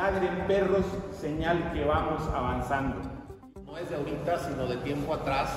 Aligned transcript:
ladren 0.00 0.46
perros, 0.46 0.86
señal 1.20 1.72
que 1.74 1.84
vamos 1.84 2.22
avanzando. 2.34 2.96
No 3.66 3.76
es 3.76 3.90
de 3.90 3.96
ahorita, 3.96 4.38
sino 4.38 4.66
de 4.66 4.78
tiempo 4.78 5.12
atrás, 5.12 5.50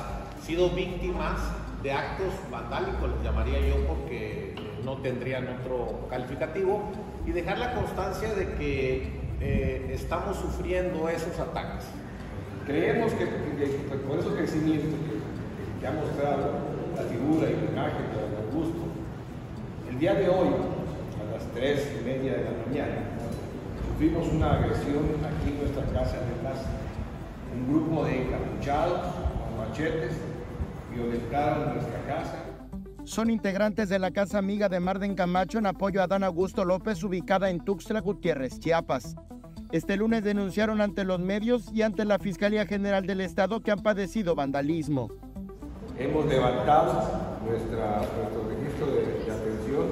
sido 0.46 0.70
víctimas 0.70 1.40
de 1.82 1.94
actos 1.94 2.34
vandálicos, 2.52 3.10
les 3.10 3.24
llamaría 3.24 3.60
yo, 3.62 3.76
porque 3.88 4.54
no 4.84 4.98
tendrían 4.98 5.48
otro 5.48 6.08
calificativo, 6.10 6.92
y 7.26 7.32
dejar 7.32 7.58
la 7.58 7.74
constancia 7.74 8.34
de 8.34 8.54
que 8.56 9.22
eh, 9.40 9.90
estamos 9.94 10.36
sufriendo 10.36 11.08
esos 11.08 11.40
ataques. 11.40 11.86
Creemos 12.66 13.14
que, 13.14 13.26
por 14.08 14.20
esos 14.20 14.34
crecimientos 14.34 14.90
que, 14.90 15.80
que, 15.80 15.88
ha 15.88 15.92
mostrado 15.92 16.52
la 16.98 17.04
figura 17.04 17.50
y 17.50 17.54
la 17.54 17.72
imagen 17.72 18.06
de 18.12 18.46
Augusto, 18.46 18.84
el 19.90 20.00
día 20.00 20.16
de 20.16 20.28
hoy, 20.28 20.50
a 20.50 21.34
las 21.34 21.46
tres 21.54 21.94
y 21.98 22.04
media 22.04 22.34
de 22.34 22.44
la 22.44 22.52
mañana, 22.68 23.14
sufrimos 24.04 24.28
una 24.34 24.56
agresión 24.56 25.06
aquí 25.24 25.52
en 25.52 25.60
nuestra 25.60 25.86
casa 25.94 26.18
de 26.18 26.34
Plaza. 26.42 26.66
Un 27.56 27.70
grupo 27.72 28.04
de 28.04 28.24
encapuchados 28.24 29.00
con 29.00 29.58
machetes 29.58 30.18
violentaron 30.94 31.76
nuestra 31.76 32.06
casa. 32.06 32.44
Son 33.06 33.30
integrantes 33.30 33.88
de 33.88 34.00
la 34.00 34.12
Casa 34.12 34.40
Amiga 34.40 34.68
de 34.68 34.82
Marden 34.82 35.16
Camacho 35.16 35.58
en 35.58 35.68
apoyo 35.68 36.02
a 36.02 36.08
Dan 36.08 36.26
Augusto 36.26 36.66
López, 36.66 37.02
ubicada 37.04 37.50
en 37.50 37.64
Tuxtla 37.64 38.02
Gutiérrez, 38.02 38.60
Chiapas. 38.60 39.16
Este 39.72 39.96
lunes 39.96 40.22
denunciaron 40.24 40.82
ante 40.82 41.06
los 41.06 41.22
medios 41.22 41.72
y 41.74 41.84
ante 41.84 42.04
la 42.04 42.20
Fiscalía 42.20 42.66
General 42.66 43.06
del 43.06 43.22
Estado 43.22 43.62
que 43.62 43.72
han 43.72 43.84
padecido 43.84 44.36
vandalismo. 44.36 45.12
Hemos 45.98 46.26
levantado 46.26 47.10
nuestra, 47.48 48.02
nuestro 48.18 48.50
registro 48.50 48.88
de, 48.88 49.24
de 49.24 49.32
atención 49.32 49.86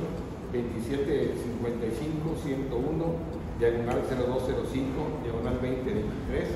2755-101, 0.51 3.40
diagonal 3.61 4.01
0205, 4.09 5.21
diagonal 5.21 5.53
2023, 5.61 6.47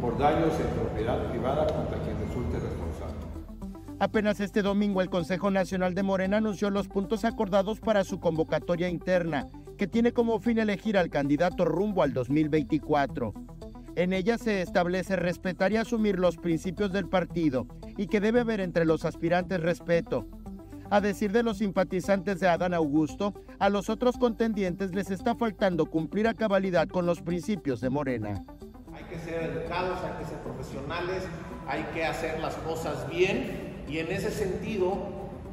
por 0.00 0.16
daños 0.16 0.48
en 0.58 0.66
propiedad 0.68 1.30
privada 1.30 1.66
contra 1.66 1.98
quien 1.98 2.18
resulte 2.26 2.58
responsable. 2.58 3.18
Apenas 3.98 4.40
este 4.40 4.62
domingo 4.62 5.02
el 5.02 5.10
Consejo 5.10 5.50
Nacional 5.50 5.94
de 5.94 6.02
Morena 6.02 6.38
anunció 6.38 6.70
los 6.70 6.88
puntos 6.88 7.26
acordados 7.26 7.80
para 7.80 8.04
su 8.04 8.18
convocatoria 8.18 8.88
interna, 8.88 9.46
que 9.76 9.86
tiene 9.86 10.12
como 10.12 10.40
fin 10.40 10.58
elegir 10.58 10.96
al 10.96 11.10
candidato 11.10 11.66
rumbo 11.66 12.02
al 12.02 12.14
2024. 12.14 13.34
En 13.96 14.14
ella 14.14 14.38
se 14.38 14.62
establece 14.62 15.16
respetar 15.16 15.70
y 15.72 15.76
asumir 15.76 16.18
los 16.18 16.38
principios 16.38 16.92
del 16.92 17.10
partido 17.10 17.66
y 17.98 18.06
que 18.06 18.20
debe 18.20 18.40
haber 18.40 18.60
entre 18.60 18.86
los 18.86 19.04
aspirantes 19.04 19.60
respeto. 19.60 20.26
A 20.90 21.00
decir 21.00 21.30
de 21.30 21.44
los 21.44 21.58
simpatizantes 21.58 22.40
de 22.40 22.48
Adán 22.48 22.74
Augusto, 22.74 23.32
a 23.60 23.68
los 23.68 23.88
otros 23.88 24.16
contendientes 24.16 24.92
les 24.92 25.08
está 25.12 25.36
faltando 25.36 25.86
cumplir 25.86 26.26
a 26.26 26.34
cabalidad 26.34 26.88
con 26.88 27.06
los 27.06 27.22
principios 27.22 27.80
de 27.80 27.90
Morena. 27.90 28.44
Hay 28.92 29.04
que 29.04 29.16
ser 29.20 29.52
educados, 29.52 30.00
hay 30.02 30.18
que 30.18 30.28
ser 30.28 30.38
profesionales, 30.38 31.22
hay 31.68 31.84
que 31.94 32.04
hacer 32.04 32.40
las 32.40 32.54
cosas 32.56 33.08
bien 33.08 33.84
y 33.88 33.98
en 33.98 34.10
ese 34.10 34.32
sentido, 34.32 34.98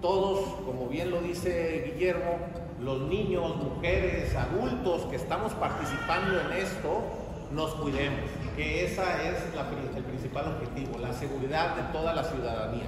todos, 0.02 0.40
como 0.66 0.88
bien 0.88 1.12
lo 1.12 1.22
dice 1.22 1.94
Guillermo, 1.94 2.40
los 2.82 3.02
niños, 3.02 3.58
mujeres, 3.58 4.36
adultos 4.36 5.04
que 5.04 5.18
estamos 5.18 5.54
participando 5.54 6.42
en 6.42 6.54
esto, 6.54 7.04
nos 7.52 7.76
cuidemos, 7.76 8.28
que 8.56 8.86
ese 8.86 9.02
es 9.02 9.96
el 9.96 10.04
principal 10.04 10.56
objetivo, 10.56 10.98
la 10.98 11.14
seguridad 11.14 11.76
de 11.76 11.84
toda 11.94 12.16
la 12.16 12.24
ciudadanía. 12.24 12.88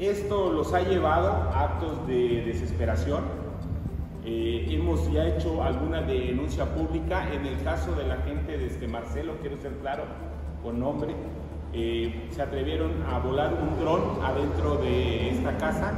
Esto 0.00 0.50
los 0.50 0.72
ha 0.72 0.80
llevado 0.80 1.28
a 1.52 1.64
actos 1.64 2.06
de 2.06 2.42
desesperación. 2.46 3.22
Eh, 4.24 4.64
hemos 4.70 5.12
ya 5.12 5.26
hecho 5.26 5.62
alguna 5.62 6.00
denuncia 6.00 6.64
pública. 6.64 7.30
En 7.34 7.44
el 7.44 7.62
caso 7.62 7.94
de 7.94 8.06
la 8.06 8.16
gente 8.22 8.56
de 8.56 8.68
este 8.68 8.88
Marcelo, 8.88 9.34
quiero 9.42 9.58
ser 9.58 9.72
claro, 9.82 10.04
con 10.62 10.80
nombre, 10.80 11.14
eh, 11.74 12.28
se 12.30 12.40
atrevieron 12.40 12.92
a 13.12 13.18
volar 13.18 13.52
un 13.52 13.78
dron 13.78 14.24
adentro 14.24 14.76
de 14.76 15.32
esta 15.32 15.58
casa 15.58 15.92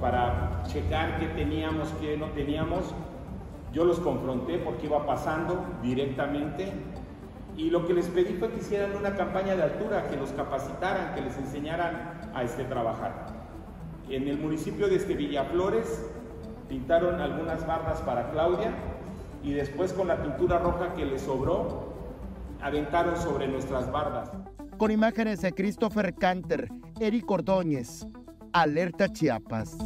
para 0.00 0.62
checar 0.68 1.18
qué 1.18 1.26
teníamos, 1.26 1.88
qué 2.00 2.16
no 2.16 2.26
teníamos. 2.26 2.94
Yo 3.72 3.84
los 3.84 3.98
confronté 3.98 4.58
porque 4.58 4.86
iba 4.86 5.04
pasando 5.04 5.58
directamente 5.82 6.72
y 7.56 7.70
lo 7.70 7.86
que 7.86 7.94
les 7.94 8.06
pedí 8.08 8.34
fue 8.34 8.50
que 8.50 8.58
hicieran 8.58 8.96
una 8.96 9.14
campaña 9.14 9.54
de 9.54 9.62
altura, 9.62 10.08
que 10.08 10.16
los 10.16 10.30
capacitaran, 10.30 11.14
que 11.14 11.20
les 11.20 11.36
enseñaran 11.38 12.30
a 12.34 12.42
este, 12.42 12.64
trabajar. 12.64 13.26
En 14.08 14.28
el 14.28 14.38
municipio 14.38 14.88
de 14.88 14.96
este 14.96 15.14
Villaflores 15.14 16.04
pintaron 16.68 17.20
algunas 17.20 17.66
barras 17.66 18.00
para 18.00 18.30
Claudia 18.32 18.72
y 19.42 19.52
después 19.52 19.92
con 19.92 20.08
la 20.08 20.20
pintura 20.20 20.58
roja 20.58 20.94
que 20.94 21.04
les 21.04 21.22
sobró, 21.22 21.92
aventaron 22.60 23.16
sobre 23.16 23.46
nuestras 23.46 23.90
bardas. 23.92 24.30
Con 24.76 24.90
imágenes 24.90 25.40
de 25.42 25.52
Christopher 25.52 26.14
Canter, 26.14 26.68
Eric 26.98 27.30
Ordóñez, 27.30 28.06
Alerta 28.52 29.08
Chiapas. 29.08 29.76